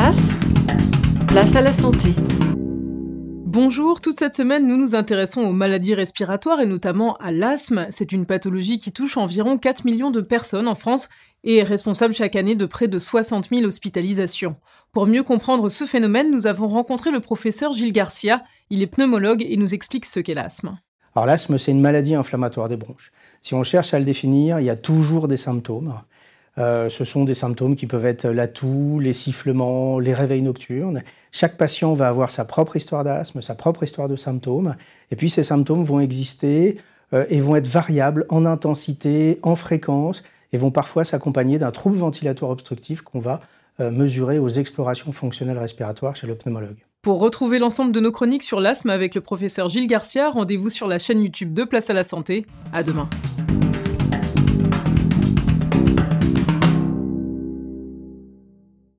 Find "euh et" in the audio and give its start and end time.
37.12-37.40